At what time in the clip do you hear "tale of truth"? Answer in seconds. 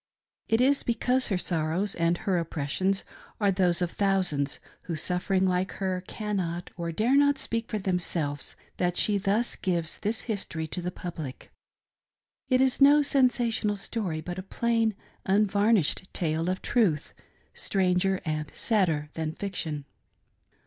16.13-17.13